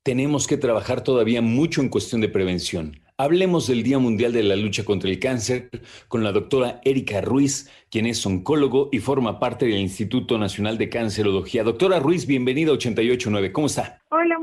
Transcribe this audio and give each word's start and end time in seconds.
Tenemos 0.03 0.47
que 0.47 0.58
trabajar 0.58 1.03
todavía 1.03 1.41
mucho 1.41 1.81
en 1.81 1.89
cuestión 1.89 2.21
de 2.21 2.30
prevención. 2.30 3.02
Hablemos 3.21 3.67
del 3.67 3.83
Día 3.83 3.99
Mundial 3.99 4.31
de 4.31 4.43
la 4.43 4.55
Lucha 4.55 4.85
contra 4.85 5.09
el 5.09 5.19
Cáncer 5.19 5.69
con 6.07 6.23
la 6.23 6.31
doctora 6.31 6.79
Erika 6.85 7.19
Ruiz, 7.19 7.69
quien 7.91 8.05
es 8.05 8.25
oncólogo 8.25 8.87
y 8.93 8.99
forma 8.99 9.41
parte 9.41 9.65
del 9.65 9.75
Instituto 9.79 10.37
Nacional 10.37 10.77
de 10.77 10.87
Cancerología. 10.87 11.65
Doctora 11.65 11.99
Ruiz, 11.99 12.25
bienvenida 12.25 12.71
a 12.71 12.75
889. 12.75 13.51
¿Cómo 13.51 13.67
está? 13.67 14.01
Hola, 14.09 14.39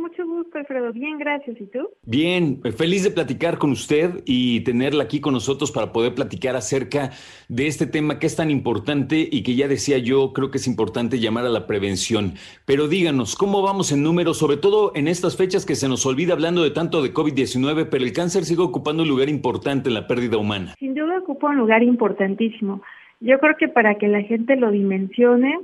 Alfredo. 0.67 0.92
Bien, 0.92 1.19
gracias. 1.19 1.61
¿Y 1.61 1.67
tú? 1.67 1.89
Bien, 2.03 2.61
feliz 2.77 3.05
de 3.05 3.11
platicar 3.11 3.59
con 3.59 3.71
usted 3.71 4.22
y 4.25 4.60
tenerla 4.60 5.04
aquí 5.04 5.21
con 5.21 5.32
nosotros 5.32 5.71
para 5.71 5.93
poder 5.93 6.15
platicar 6.15 6.56
acerca 6.56 7.10
de 7.49 7.66
este 7.69 7.87
tema 7.87 8.19
que 8.19 8.27
es 8.27 8.34
tan 8.34 8.50
importante 8.50 9.28
y 9.31 9.43
que 9.43 9.54
ya 9.54 9.69
decía 9.69 9.99
yo, 9.99 10.32
creo 10.32 10.50
que 10.50 10.59
es 10.59 10.66
importante 10.66 11.21
llamar 11.21 11.47
a 11.47 11.50
la 11.50 11.66
prevención. 11.66 12.34
Pero 12.65 12.88
díganos, 12.88 13.37
¿cómo 13.37 13.62
vamos 13.62 13.93
en 13.93 14.03
números, 14.03 14.38
sobre 14.38 14.56
todo 14.56 14.93
en 14.94 15.09
estas 15.09 15.37
fechas 15.37 15.65
que 15.65 15.77
se 15.77 15.88
nos 15.88 16.04
olvida 16.04 16.32
hablando 16.32 16.62
de 16.62 16.71
tanto 16.71 17.03
de 17.03 17.15
COVID-19, 17.15 17.88
pero 17.91 18.04
el 18.04 18.12
cáncer 18.12 18.44
sigue 18.44 18.62
ocupando 18.62 19.04
un 19.04 19.09
lugar 19.09 19.28
importante 19.28 19.88
en 19.88 19.94
la 19.94 20.06
pérdida 20.06 20.37
humana. 20.37 20.75
Sin 20.78 20.94
duda 20.94 21.19
ocupa 21.19 21.48
un 21.48 21.56
lugar 21.56 21.83
importantísimo. 21.83 22.83
Yo 23.21 23.38
creo 23.38 23.56
que 23.56 23.69
para 23.69 23.94
que 23.94 24.09
la 24.09 24.22
gente 24.22 24.56
lo 24.56 24.71
dimensione, 24.71 25.60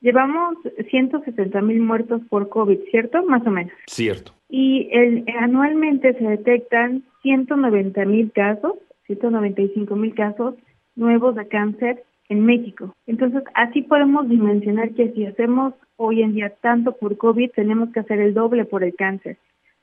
llevamos 0.00 0.56
170 0.90 1.60
mil 1.62 1.80
muertos 1.80 2.22
por 2.28 2.48
COVID, 2.48 2.78
¿cierto? 2.90 3.24
Más 3.24 3.46
o 3.46 3.50
menos. 3.50 3.72
Cierto. 3.86 4.32
Y 4.48 4.88
el, 4.92 5.24
anualmente 5.40 6.14
se 6.14 6.24
detectan 6.24 7.02
190 7.22 8.04
mil 8.04 8.30
casos, 8.32 8.74
195 9.06 9.96
mil 9.96 10.14
casos 10.14 10.54
nuevos 10.94 11.34
de 11.34 11.46
cáncer 11.48 12.04
en 12.28 12.44
México. 12.44 12.94
Entonces, 13.06 13.42
así 13.54 13.82
podemos 13.82 14.28
dimensionar 14.28 14.90
que 14.90 15.12
si 15.12 15.26
hacemos 15.26 15.74
hoy 15.96 16.22
en 16.22 16.34
día 16.34 16.52
tanto 16.60 16.92
por 16.96 17.16
COVID, 17.16 17.50
tenemos 17.52 17.90
que 17.92 18.00
hacer 18.00 18.20
el 18.20 18.34
doble 18.34 18.64
por 18.64 18.84
el 18.84 18.94
cáncer, 18.94 19.38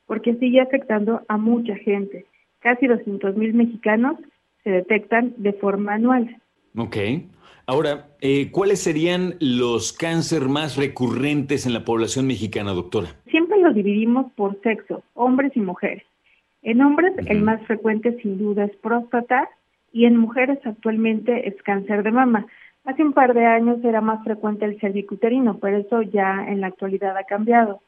porque 0.06 0.36
sigue 0.36 0.62
afectando 0.62 1.22
a 1.28 1.38
mucha 1.38 1.76
gente 1.76 2.26
casi 2.64 2.88
200 2.88 3.36
mil 3.36 3.54
mexicanos 3.54 4.18
se 4.64 4.72
detectan 4.72 5.34
de 5.38 5.54
forma 5.54 5.94
anual. 5.94 6.38
Ok. 6.76 6.98
Ahora, 7.66 8.08
eh, 8.20 8.52
¿cuáles 8.52 8.84
serían 8.84 9.36
los 9.40 9.94
cáncer 9.94 10.50
más 10.50 10.76
recurrentes 10.76 11.66
en 11.66 11.74
la 11.74 11.86
población 11.86 12.28
mexicana, 12.28 12.74
doctora? 12.74 13.16
Siempre 13.30 13.58
los 13.60 13.74
dividimos 13.74 14.32
por 14.34 14.62
sexo, 14.62 15.02
hombres 15.14 15.54
y 15.56 15.62
mujeres. 15.62 16.04
En 16.62 16.82
hombres 16.82 17.14
el 17.26 17.42
más 17.42 17.66
frecuente 17.66 18.20
sin 18.22 18.38
duda 18.38 18.66
es 18.66 18.76
próstata 18.78 19.50
y 19.94 20.06
en 20.06 20.18
mujeres 20.18 20.60
actualmente 20.66 21.48
es 21.48 21.56
cáncer 21.64 22.04
de 22.04 22.12
mama. 22.12 22.48
Hace 22.84 23.02
un 23.02 23.14
par 23.14 23.34
de 23.34 23.46
años 23.46 23.82
era 23.86 24.02
más 24.02 24.22
frecuente 24.26 24.66
el 24.66 24.80
cervicuterino, 24.82 25.60
pero 25.60 25.78
eso 25.78 26.02
ya 26.02 26.46
en 26.50 26.60
la 26.60 26.68
actualidad 26.68 27.16
ha 27.16 27.24
cambiado. 27.24 27.82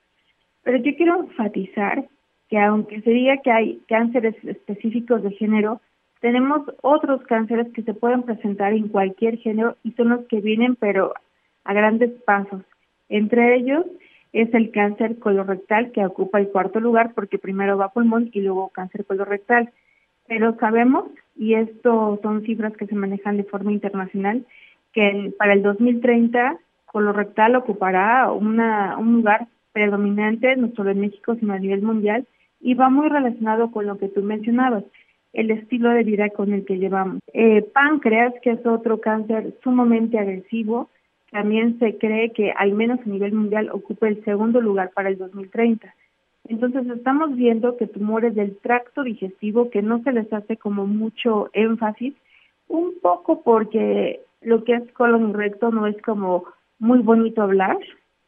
Pero 0.63 0.77
yo 0.77 0.95
quiero 0.95 1.19
enfatizar 1.19 2.05
que 2.49 2.59
aunque 2.59 3.01
se 3.01 3.09
diga 3.09 3.37
que 3.43 3.51
hay 3.51 3.81
cánceres 3.89 4.35
específicos 4.45 5.21
de 5.21 5.31
género, 5.31 5.81
tenemos 6.25 6.63
otros 6.81 7.21
cánceres 7.27 7.71
que 7.71 7.83
se 7.83 7.93
pueden 7.93 8.23
presentar 8.23 8.73
en 8.73 8.87
cualquier 8.87 9.37
género 9.37 9.77
y 9.83 9.91
son 9.91 10.09
los 10.09 10.25
que 10.25 10.41
vienen 10.41 10.75
pero 10.75 11.13
a 11.63 11.71
grandes 11.71 12.09
pasos. 12.25 12.63
Entre 13.09 13.57
ellos 13.57 13.85
es 14.33 14.51
el 14.55 14.71
cáncer 14.71 15.19
colorectal 15.19 15.91
que 15.91 16.03
ocupa 16.03 16.39
el 16.39 16.47
cuarto 16.47 16.79
lugar 16.79 17.13
porque 17.13 17.37
primero 17.37 17.77
va 17.77 17.93
pulmón 17.93 18.31
y 18.33 18.41
luego 18.41 18.69
cáncer 18.69 19.05
colorectal. 19.05 19.69
Pero 20.27 20.57
sabemos, 20.57 21.11
y 21.35 21.53
esto 21.53 22.19
son 22.23 22.41
cifras 22.41 22.75
que 22.75 22.87
se 22.87 22.95
manejan 22.95 23.37
de 23.37 23.43
forma 23.43 23.71
internacional, 23.71 24.47
que 24.93 25.31
para 25.37 25.53
el 25.53 25.61
2030 25.61 26.57
colorectal 26.87 27.55
ocupará 27.55 28.31
una, 28.31 28.97
un 28.97 29.17
lugar 29.17 29.45
predominante 29.73 30.55
no 30.55 30.71
solo 30.75 30.89
en 30.89 31.01
México 31.01 31.35
sino 31.35 31.53
a 31.53 31.59
nivel 31.59 31.83
mundial 31.83 32.25
y 32.59 32.73
va 32.73 32.89
muy 32.89 33.09
relacionado 33.09 33.69
con 33.69 33.85
lo 33.85 33.99
que 33.99 34.07
tú 34.07 34.23
mencionabas, 34.23 34.85
el 35.35 35.51
estilo 35.51 35.89
de 35.89 36.03
vida 36.03 36.29
con 36.29 36.53
el 36.53 36.65
que 36.65 36.77
llevamos. 36.77 37.19
Eh, 37.33 37.61
páncreas, 37.61 38.33
que 38.41 38.51
es 38.51 38.65
otro 38.65 38.99
cáncer 38.99 39.53
sumamente 39.63 40.17
agresivo, 40.17 40.89
también 41.31 41.77
se 41.79 41.97
cree 41.97 42.31
que 42.31 42.51
al 42.51 42.73
menos 42.73 42.99
a 43.01 43.09
nivel 43.09 43.33
mundial 43.33 43.69
ocupa 43.71 44.07
el 44.07 44.23
segundo 44.23 44.61
lugar 44.61 44.91
para 44.93 45.09
el 45.09 45.17
2030. 45.17 45.93
Entonces 46.47 46.87
estamos 46.87 47.35
viendo 47.35 47.75
que 47.75 47.87
tumores 47.87 48.35
del 48.35 48.55
tracto 48.57 49.03
digestivo 49.03 49.69
que 49.69 49.81
no 49.81 50.01
se 50.03 50.13
les 50.13 50.31
hace 50.31 50.57
como 50.57 50.85
mucho 50.87 51.49
énfasis, 51.53 52.13
un 52.67 52.93
poco 53.01 53.41
porque 53.41 54.21
lo 54.41 54.63
que 54.63 54.73
es 54.75 54.91
colon 54.93 55.31
y 55.31 55.33
recto 55.33 55.71
no 55.71 55.87
es 55.87 55.99
como 56.03 56.45
muy 56.79 56.99
bonito 56.99 57.41
hablar, 57.41 57.77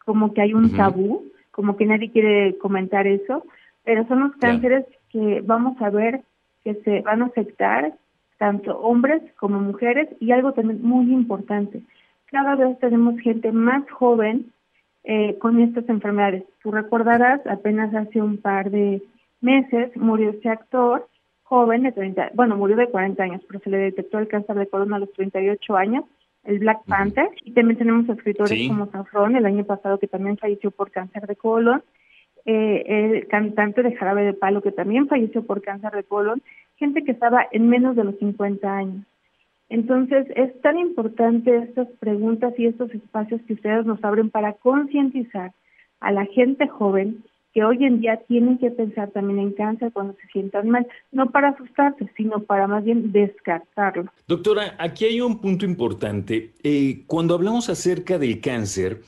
como 0.03 0.33
que 0.33 0.41
hay 0.41 0.53
un 0.53 0.75
tabú, 0.75 1.25
como 1.51 1.77
que 1.77 1.85
nadie 1.85 2.11
quiere 2.11 2.57
comentar 2.57 3.07
eso, 3.07 3.45
pero 3.83 4.05
son 4.07 4.19
los 4.21 4.35
cánceres 4.37 4.85
que 5.09 5.41
vamos 5.45 5.81
a 5.81 5.89
ver 5.89 6.21
que 6.67 6.81
se 6.83 7.01
van 7.01 7.21
a 7.21 7.27
afectar 7.27 7.93
tanto 8.37 8.77
hombres 8.79 9.21
como 9.39 9.57
mujeres 9.61 10.09
y 10.19 10.31
algo 10.31 10.51
también 10.51 10.81
muy 10.81 11.13
importante, 11.13 11.81
cada 12.29 12.55
vez 12.55 12.77
tenemos 12.79 13.17
gente 13.21 13.53
más 13.53 13.89
joven 13.89 14.51
eh, 15.05 15.37
con 15.39 15.61
estas 15.61 15.87
enfermedades. 15.87 16.43
Tú 16.61 16.71
recordarás, 16.71 17.39
apenas 17.47 17.95
hace 17.95 18.21
un 18.21 18.35
par 18.37 18.69
de 18.69 19.01
meses 19.39 19.95
murió 19.95 20.31
este 20.31 20.49
actor 20.49 21.07
joven 21.43 21.83
de 21.83 21.93
30, 21.93 22.31
bueno, 22.33 22.57
murió 22.57 22.75
de 22.75 22.89
40 22.89 23.23
años, 23.23 23.41
pero 23.47 23.61
se 23.61 23.69
le 23.69 23.77
detectó 23.77 24.19
el 24.19 24.27
cáncer 24.27 24.57
de 24.57 24.67
colon 24.67 24.93
a 24.93 24.99
los 24.99 25.13
38 25.13 25.77
años, 25.77 26.03
el 26.43 26.59
Black 26.59 26.83
Panther, 26.85 27.29
y 27.45 27.53
también 27.53 27.77
tenemos 27.77 28.09
escritores 28.09 28.67
como 28.67 28.91
Sanfron, 28.91 29.37
el 29.37 29.45
año 29.45 29.63
pasado 29.63 29.99
que 29.99 30.07
también 30.07 30.37
falleció 30.37 30.71
por 30.71 30.91
cáncer 30.91 31.25
de 31.27 31.37
colon, 31.37 31.81
eh, 32.47 32.83
el 32.87 33.27
cantante 33.27 33.83
de 33.83 33.93
Jarabe 33.95 34.23
de 34.23 34.33
Palo, 34.33 34.61
que 34.61 34.71
también 34.71 35.07
falleció 35.07 35.43
por 35.43 35.61
cáncer 35.61 35.91
de 35.91 36.03
colon, 36.03 36.41
gente 36.77 37.03
que 37.03 37.11
estaba 37.11 37.45
en 37.51 37.67
menos 37.67 37.95
de 37.97 38.05
los 38.05 38.17
50 38.19 38.73
años. 38.73 39.05
Entonces, 39.69 40.25
es 40.33 40.59
tan 40.61 40.79
importante 40.79 41.57
estas 41.57 41.89
preguntas 41.99 42.53
y 42.57 42.67
estos 42.67 42.89
espacios 42.93 43.41
que 43.41 43.53
ustedes 43.53 43.85
nos 43.85 44.01
abren 44.01 44.29
para 44.29 44.53
concientizar 44.53 45.51
a 45.99 46.11
la 46.13 46.25
gente 46.25 46.67
joven 46.69 47.23
que 47.53 47.65
hoy 47.65 47.83
en 47.83 47.99
día 47.99 48.21
tienen 48.27 48.59
que 48.59 48.71
pensar 48.71 49.09
también 49.11 49.39
en 49.39 49.51
cáncer 49.51 49.91
cuando 49.91 50.13
se 50.13 50.27
sientan 50.27 50.69
mal, 50.69 50.87
no 51.11 51.31
para 51.31 51.49
asustarse, 51.49 52.09
sino 52.15 52.43
para 52.43 52.67
más 52.67 52.85
bien 52.85 53.11
descartarlo. 53.11 54.05
Doctora, 54.27 54.75
aquí 54.79 55.05
hay 55.05 55.19
un 55.19 55.41
punto 55.41 55.65
importante. 55.65 56.53
Eh, 56.63 57.03
cuando 57.07 57.33
hablamos 57.33 57.67
acerca 57.69 58.17
del 58.17 58.39
cáncer, 58.39 59.01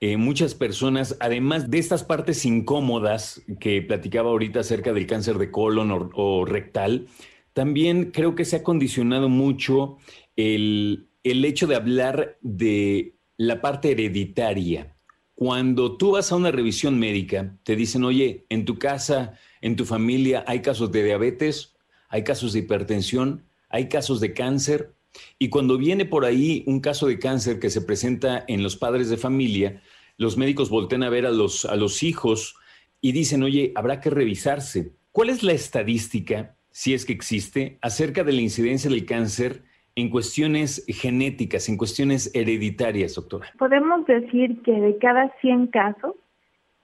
eh, 0.00 0.16
muchas 0.16 0.54
personas, 0.54 1.16
además 1.20 1.70
de 1.70 1.78
estas 1.78 2.04
partes 2.04 2.46
incómodas 2.46 3.42
que 3.60 3.82
platicaba 3.82 4.30
ahorita 4.30 4.60
acerca 4.60 4.92
del 4.92 5.06
cáncer 5.06 5.36
de 5.36 5.50
colon 5.50 6.10
o, 6.14 6.44
rectal, 6.46 7.06
también 7.52 8.10
creo 8.10 8.34
que 8.34 8.46
se 8.46 8.56
ha 8.56 8.62
condicionado 8.62 9.28
mucho 9.28 9.98
el, 10.36 11.10
el 11.22 11.44
hecho 11.44 11.66
de 11.66 11.76
hablar 11.76 12.38
de 12.40 13.16
la 13.36 13.60
parte 13.60 13.92
hereditaria. 13.92 14.96
Cuando 15.34 15.96
tú 15.96 16.12
vas 16.12 16.32
a 16.32 16.36
una 16.36 16.50
revisión 16.50 16.98
médica, 16.98 17.58
te 17.62 17.76
dicen, 17.76 18.04
oye, 18.04 18.46
en 18.48 18.64
tu 18.64 18.78
casa, 18.78 19.34
en 19.60 19.76
tu 19.76 19.84
familia 19.84 20.44
hay 20.46 20.60
casos 20.60 20.92
de 20.92 21.04
diabetes, 21.04 21.74
hay 22.08 22.24
casos 22.24 22.52
de 22.52 22.60
hipertensión, 22.60 23.44
hay 23.68 23.88
casos 23.88 24.20
de 24.20 24.34
cáncer. 24.34 24.94
Y 25.38 25.48
cuando 25.48 25.78
viene 25.78 26.04
por 26.04 26.24
ahí 26.24 26.64
un 26.66 26.80
caso 26.80 27.06
de 27.06 27.18
cáncer 27.18 27.58
que 27.58 27.70
se 27.70 27.82
presenta 27.82 28.44
en 28.48 28.62
los 28.62 28.76
padres 28.76 29.10
de 29.10 29.16
familia, 29.16 29.82
los 30.16 30.36
médicos 30.36 30.70
voltean 30.70 31.02
a 31.02 31.10
ver 31.10 31.26
a 31.26 31.30
los, 31.30 31.64
a 31.64 31.76
los 31.76 32.02
hijos 32.02 32.56
y 33.00 33.12
dicen, 33.12 33.42
oye, 33.42 33.72
habrá 33.74 34.00
que 34.00 34.10
revisarse. 34.10 34.92
¿Cuál 35.12 35.30
es 35.30 35.42
la 35.42 35.52
estadística, 35.52 36.54
si 36.70 36.94
es 36.94 37.04
que 37.04 37.12
existe, 37.12 37.78
acerca 37.80 38.22
de 38.22 38.32
la 38.32 38.42
incidencia 38.42 38.90
del 38.90 39.06
cáncer 39.06 39.62
en 39.96 40.10
cuestiones 40.10 40.84
genéticas, 40.88 41.68
en 41.68 41.76
cuestiones 41.76 42.30
hereditarias, 42.34 43.14
doctora? 43.14 43.48
Podemos 43.58 44.06
decir 44.06 44.62
que 44.62 44.72
de 44.72 44.98
cada 44.98 45.34
100 45.40 45.68
casos, 45.68 46.14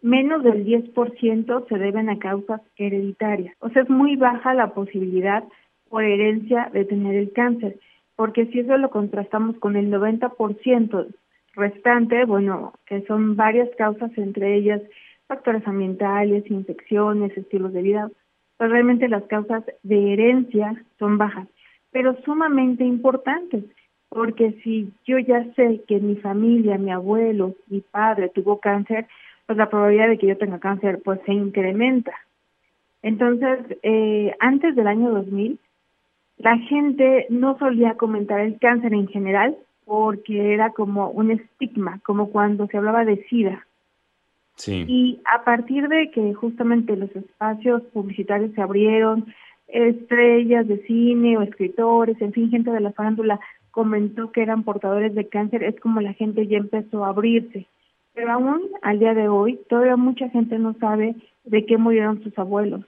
menos 0.03 0.43
del 0.43 0.65
10% 0.65 1.69
se 1.69 1.79
deben 1.79 2.09
a 2.09 2.19
causas 2.19 2.61
hereditarias. 2.77 3.55
O 3.61 3.69
sea, 3.71 3.83
es 3.83 3.91
muy 3.91 4.17
baja 4.17 4.55
la 4.55 4.73
posibilidad 4.75 5.45
por 5.89 6.05
herencia 6.05 6.71
de 6.73 6.85
tener 6.85 7.15
el 7.15 7.33
cáncer, 7.33 7.79
porque 8.17 8.47
si 8.47 8.61
eso 8.61 8.77
lo 8.79 8.91
contrastamos 8.91 9.57
con 9.59 9.77
el 9.77 9.91
90% 9.91 11.07
restante, 11.55 12.25
bueno, 12.25 12.73
que 12.87 13.03
son 13.03 13.37
varias 13.37 13.69
causas, 13.77 14.11
entre 14.17 14.57
ellas 14.57 14.83
factores 15.27 15.67
ambientales, 15.67 16.51
infecciones, 16.51 17.37
estilos 17.37 17.73
de 17.73 17.83
vida, 17.83 18.11
pues 18.57 18.71
realmente 18.71 19.09
las 19.09 19.25
causas 19.25 19.65
de 19.83 20.13
herencia 20.13 20.83
son 20.99 21.19
bajas 21.19 21.47
pero 21.97 22.15
sumamente 22.27 22.85
importantes, 22.85 23.65
porque 24.11 24.53
si 24.63 24.93
yo 25.07 25.19
ya 25.19 25.51
sé 25.55 25.81
que 25.89 25.99
mi 25.99 26.17
familia, 26.17 26.77
mi 26.77 26.93
abuelo, 26.93 27.55
mi 27.69 27.81
padre 27.81 28.29
tuvo 28.29 28.61
cáncer, 28.61 29.07
pues 29.47 29.57
la 29.57 29.71
probabilidad 29.71 30.09
de 30.09 30.19
que 30.19 30.27
yo 30.27 30.37
tenga 30.37 30.59
cáncer 30.59 31.01
pues 31.03 31.21
se 31.25 31.33
incrementa. 31.33 32.13
Entonces, 33.01 33.79
eh, 33.83 34.35
antes 34.41 34.77
del 34.77 34.89
año 34.89 35.09
2000, 35.11 35.59
la 36.39 36.59
gente 36.59 37.27
no 37.31 37.59
solía 37.59 37.95
comentar 37.95 38.41
el 38.41 38.59
cáncer 38.59 38.93
en 38.93 39.09
general 39.09 39.57
porque 39.85 40.53
era 40.53 40.71
como 40.71 41.11
un 41.11 41.31
estigma, 41.31 42.01
como 42.05 42.31
cuando 42.31 42.67
se 42.67 42.77
hablaba 42.77 43.05
de 43.05 43.25
SIDA. 43.29 43.67
Sí. 44.57 44.85
Y 44.89 45.21
a 45.25 45.45
partir 45.45 45.89
de 45.89 46.11
que 46.11 46.35
justamente 46.35 46.97
los 46.97 47.15
espacios 47.15 47.83
publicitarios 47.93 48.53
se 48.55 48.63
abrieron, 48.63 49.27
estrellas 49.69 50.67
de 50.67 50.83
cine 50.87 51.37
o 51.37 51.43
escritores, 51.43 52.21
en 52.21 52.33
fin, 52.33 52.51
gente 52.51 52.71
de 52.71 52.81
la 52.81 52.93
farándula 52.93 53.39
comentó 53.71 54.33
que 54.33 54.43
eran 54.43 54.63
portadores 54.63 55.15
de 55.15 55.29
cáncer, 55.29 55.63
es 55.63 55.79
como 55.81 56.01
la 56.01 56.15
gente 56.15 56.47
ya 56.47 56.57
empezó 56.57 57.05
a 57.05 57.09
abrirse. 57.11 57.67
Pero 58.15 58.33
aún 58.33 58.63
al 58.83 58.99
día 58.99 59.13
de 59.13 59.29
hoy, 59.29 59.61
todavía 59.69 59.97
mucha 59.97 60.31
gente 60.31 60.59
no 60.59 60.75
sabe 60.81 61.15
de 61.45 61.67
qué 61.67 61.77
murieron 61.77 62.23
sus 62.23 62.37
abuelos, 62.39 62.85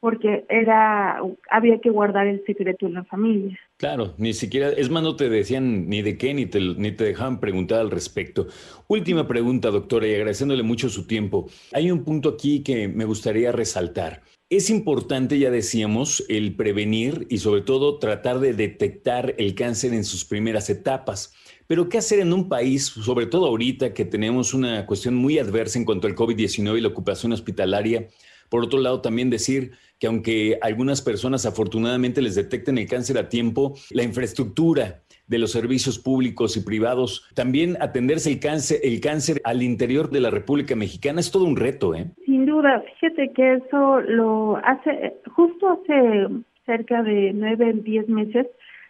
porque 0.00 0.44
era 0.48 1.20
había 1.50 1.78
que 1.78 1.90
guardar 1.90 2.26
el 2.26 2.42
secreto 2.46 2.86
en 2.86 2.94
la 2.94 3.04
familia. 3.04 3.58
Claro, 3.76 4.14
ni 4.16 4.32
siquiera, 4.32 4.70
es 4.70 4.90
más, 4.90 5.02
no 5.02 5.16
te 5.16 5.28
decían 5.28 5.88
ni 5.88 6.02
de 6.02 6.16
qué, 6.16 6.34
ni 6.34 6.46
te, 6.46 6.60
ni 6.60 6.92
te 6.92 7.04
dejaban 7.04 7.38
preguntar 7.38 7.80
al 7.80 7.90
respecto. 7.90 8.46
Última 8.88 9.28
pregunta, 9.28 9.70
doctora, 9.70 10.06
y 10.06 10.14
agradeciéndole 10.14 10.62
mucho 10.62 10.88
su 10.88 11.06
tiempo. 11.06 11.48
Hay 11.72 11.90
un 11.90 12.02
punto 12.04 12.30
aquí 12.30 12.62
que 12.62 12.88
me 12.88 13.04
gustaría 13.04 13.52
resaltar. 13.52 14.22
Es 14.48 14.68
importante, 14.68 15.38
ya 15.38 15.50
decíamos, 15.50 16.24
el 16.28 16.56
prevenir 16.56 17.26
y 17.30 17.38
sobre 17.38 17.60
todo 17.60 17.98
tratar 17.98 18.40
de 18.40 18.52
detectar 18.52 19.34
el 19.38 19.54
cáncer 19.54 19.94
en 19.94 20.04
sus 20.04 20.24
primeras 20.24 20.68
etapas. 20.70 21.34
Pero 21.68 21.88
¿qué 21.88 21.98
hacer 21.98 22.18
en 22.18 22.32
un 22.32 22.48
país, 22.48 22.86
sobre 22.86 23.26
todo 23.26 23.46
ahorita 23.46 23.94
que 23.94 24.04
tenemos 24.04 24.54
una 24.54 24.86
cuestión 24.86 25.14
muy 25.14 25.38
adversa 25.38 25.78
en 25.78 25.84
cuanto 25.84 26.08
al 26.08 26.16
COVID-19 26.16 26.78
y 26.78 26.80
la 26.80 26.88
ocupación 26.88 27.30
hospitalaria? 27.30 28.08
Por 28.50 28.64
otro 28.64 28.80
lado, 28.80 29.00
también 29.00 29.30
decir 29.30 29.72
que 29.98 30.08
aunque 30.08 30.58
algunas 30.60 31.00
personas 31.00 31.46
afortunadamente 31.46 32.20
les 32.20 32.34
detecten 32.34 32.78
el 32.78 32.88
cáncer 32.88 33.16
a 33.18 33.28
tiempo, 33.28 33.74
la 33.90 34.02
infraestructura 34.02 35.02
de 35.26 35.38
los 35.38 35.52
servicios 35.52 35.98
públicos 35.98 36.56
y 36.56 36.64
privados, 36.64 37.28
también 37.34 37.76
atenderse 37.80 38.30
el 38.32 38.40
cáncer, 38.40 38.80
el 38.82 39.00
cáncer 39.00 39.40
al 39.44 39.62
interior 39.62 40.10
de 40.10 40.20
la 40.20 40.30
República 40.30 40.74
Mexicana 40.74 41.20
es 41.20 41.30
todo 41.30 41.44
un 41.44 41.56
reto, 41.56 41.94
¿eh? 41.94 42.10
Sin 42.26 42.46
duda, 42.46 42.82
fíjate 42.98 43.30
que 43.32 43.54
eso 43.54 44.00
lo 44.00 44.56
hace, 44.56 45.14
justo 45.36 45.68
hace 45.68 46.26
cerca 46.66 47.02
de 47.04 47.32
nueve, 47.32 47.72
diez 47.74 48.08
meses, 48.08 48.48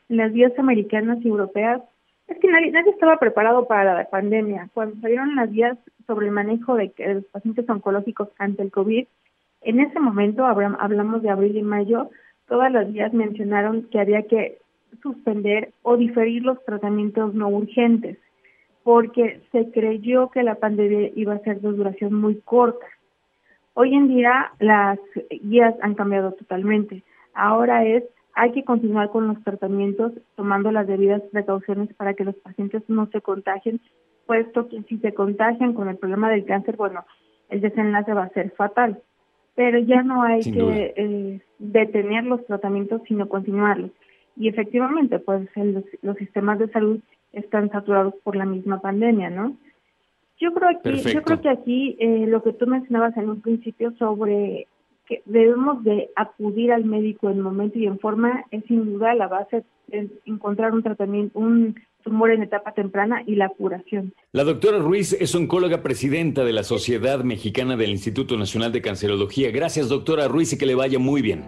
las 0.08 0.32
vías 0.32 0.52
americanas 0.58 1.18
y 1.22 1.28
europeas, 1.28 1.82
es 2.28 2.38
que 2.38 2.48
nadie, 2.48 2.70
nadie 2.70 2.92
estaba 2.92 3.18
preparado 3.18 3.66
para 3.66 3.94
la 3.94 4.08
pandemia. 4.08 4.70
Cuando 4.72 4.98
salieron 5.00 5.36
las 5.36 5.50
vías 5.50 5.76
sobre 6.06 6.26
el 6.26 6.32
manejo 6.32 6.74
de, 6.76 6.92
de 6.96 7.14
los 7.16 7.24
pacientes 7.26 7.68
oncológicos 7.68 8.28
ante 8.38 8.62
el 8.62 8.70
COVID, 8.70 9.06
en 9.62 9.80
ese 9.80 10.00
momento, 10.00 10.46
hablamos 10.46 11.22
de 11.22 11.30
abril 11.30 11.56
y 11.56 11.62
mayo, 11.62 12.10
todas 12.48 12.72
las 12.72 12.90
vías 12.92 13.12
mencionaron 13.12 13.88
que 13.90 14.00
había 14.00 14.22
que 14.22 14.58
suspender 15.02 15.72
o 15.82 15.96
diferir 15.96 16.42
los 16.42 16.62
tratamientos 16.64 17.34
no 17.34 17.48
urgentes, 17.48 18.18
porque 18.82 19.40
se 19.52 19.70
creyó 19.70 20.30
que 20.30 20.42
la 20.42 20.54
pandemia 20.54 21.10
iba 21.14 21.34
a 21.34 21.40
ser 21.40 21.60
de 21.60 21.72
duración 21.72 22.14
muy 22.14 22.40
corta. 22.40 22.86
Hoy 23.74 23.94
en 23.94 24.08
día 24.08 24.50
las 24.58 24.98
guías 25.30 25.74
han 25.82 25.94
cambiado 25.94 26.32
totalmente. 26.32 27.04
Ahora 27.34 27.84
es, 27.84 28.02
hay 28.34 28.52
que 28.52 28.64
continuar 28.64 29.10
con 29.10 29.28
los 29.28 29.42
tratamientos 29.44 30.12
tomando 30.36 30.72
las 30.72 30.86
debidas 30.86 31.22
precauciones 31.30 31.92
para 31.94 32.14
que 32.14 32.24
los 32.24 32.34
pacientes 32.36 32.82
no 32.88 33.06
se 33.08 33.20
contagien, 33.20 33.80
puesto 34.26 34.68
que 34.68 34.82
si 34.84 34.98
se 34.98 35.12
contagian 35.12 35.74
con 35.74 35.88
el 35.88 35.98
problema 35.98 36.30
del 36.30 36.46
cáncer, 36.46 36.76
bueno, 36.76 37.04
el 37.50 37.60
desenlace 37.60 38.14
va 38.14 38.24
a 38.24 38.30
ser 38.30 38.50
fatal 38.52 39.02
pero 39.60 39.78
ya 39.78 40.02
no 40.02 40.22
hay 40.22 40.40
que 40.40 40.94
eh, 40.96 41.40
detener 41.58 42.24
los 42.24 42.46
tratamientos, 42.46 43.02
sino 43.06 43.28
continuarlos. 43.28 43.90
Y 44.34 44.48
efectivamente, 44.48 45.18
pues 45.18 45.50
los, 45.54 46.16
sistemas 46.16 46.58
de 46.58 46.68
salud 46.68 47.00
están 47.34 47.70
saturados 47.70 48.14
por 48.24 48.36
la 48.36 48.46
misma 48.46 48.80
pandemia, 48.80 49.28
¿no? 49.28 49.54
Yo 50.38 50.54
creo 50.54 50.70
aquí, 50.70 51.02
yo 51.12 51.22
creo 51.22 51.42
que 51.42 51.50
aquí 51.50 51.96
eh, 52.00 52.24
lo 52.26 52.42
que 52.42 52.54
tú 52.54 52.66
mencionabas 52.66 53.14
en 53.18 53.28
un 53.28 53.42
principio 53.42 53.92
sobre 53.98 54.66
que 55.04 55.20
debemos 55.26 55.84
de 55.84 56.08
acudir 56.16 56.72
al 56.72 56.86
médico 56.86 57.28
en 57.28 57.42
momento 57.42 57.78
y 57.78 57.84
en 57.84 57.98
forma 57.98 58.46
es 58.50 58.64
sin 58.64 58.86
duda 58.86 59.14
la 59.14 59.28
base 59.28 59.62
de 59.88 60.08
encontrar 60.24 60.72
un 60.72 60.82
tratamiento, 60.82 61.38
un 61.38 61.78
tumor 62.02 62.30
en 62.30 62.42
etapa 62.42 62.72
temprana 62.72 63.22
y 63.26 63.36
la 63.36 63.48
curación. 63.48 64.12
La 64.32 64.44
doctora 64.44 64.78
Ruiz 64.78 65.12
es 65.12 65.34
oncóloga 65.34 65.82
presidenta 65.82 66.44
de 66.44 66.52
la 66.52 66.64
Sociedad 66.64 67.24
Mexicana 67.24 67.76
del 67.76 67.90
Instituto 67.90 68.36
Nacional 68.36 68.72
de 68.72 68.82
Cancerología. 68.82 69.50
Gracias, 69.50 69.88
doctora 69.88 70.28
Ruiz, 70.28 70.52
y 70.52 70.58
que 70.58 70.66
le 70.66 70.74
vaya 70.74 70.98
muy 70.98 71.22
bien. 71.22 71.44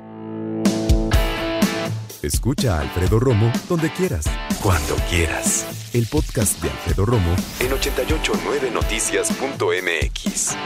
Escucha 2.23 2.79
a 2.79 2.83
Alfredo 2.83 3.19
Romo 3.19 3.51
donde 3.69 3.91
quieras. 3.91 4.27
Cuando 4.63 4.95
quieras. 5.11 5.91
El 5.93 6.07
podcast 6.07 6.63
de 6.63 6.71
Alfredo 6.71 7.05
Romo 7.05 7.35
en 7.61 7.73
889noticias.mx. 7.73 10.57